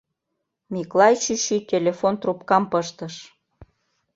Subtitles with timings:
[0.73, 3.15] —Миклай чӱчӱ телефон трубкам пыштыш.